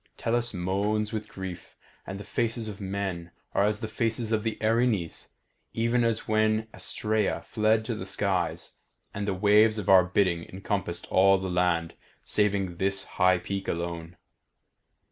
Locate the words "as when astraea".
6.03-7.43